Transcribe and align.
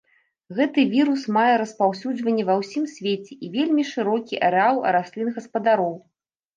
Гэты 0.59 0.85
вірус 0.93 1.25
мае 1.35 1.51
распаўсюджанне 1.63 2.47
ва 2.49 2.57
ўсім 2.63 2.89
свеце 2.97 3.33
і 3.39 3.53
вельмі 3.59 3.89
шырокі 3.93 4.45
арэал 4.53 4.85
раслін-гаспадароў. 5.01 5.93